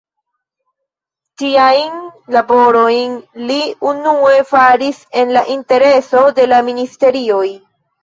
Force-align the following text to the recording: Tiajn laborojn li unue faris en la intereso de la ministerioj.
Tiajn 1.41 1.99
laborojn 2.37 3.15
li 3.53 3.61
unue 3.93 4.35
faris 4.55 5.05
en 5.25 5.37
la 5.39 5.47
intereso 5.61 6.29
de 6.43 6.53
la 6.53 6.67
ministerioj. 6.75 7.49